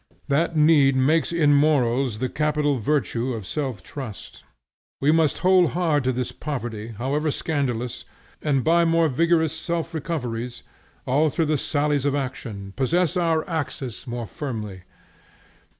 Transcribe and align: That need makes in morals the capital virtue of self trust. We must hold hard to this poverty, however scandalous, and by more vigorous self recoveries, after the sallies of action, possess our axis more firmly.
That 0.29 0.57
need 0.57 0.95
makes 0.95 1.31
in 1.31 1.53
morals 1.53 2.17
the 2.17 2.27
capital 2.27 2.79
virtue 2.79 3.33
of 3.35 3.45
self 3.45 3.83
trust. 3.83 4.43
We 4.99 5.11
must 5.11 5.37
hold 5.45 5.73
hard 5.73 6.03
to 6.05 6.11
this 6.11 6.31
poverty, 6.31 6.95
however 6.97 7.29
scandalous, 7.29 8.03
and 8.41 8.63
by 8.63 8.83
more 8.83 9.09
vigorous 9.09 9.53
self 9.55 9.93
recoveries, 9.93 10.63
after 11.07 11.45
the 11.45 11.55
sallies 11.55 12.05
of 12.05 12.15
action, 12.15 12.73
possess 12.75 13.15
our 13.15 13.47
axis 13.47 14.07
more 14.07 14.25
firmly. 14.25 14.85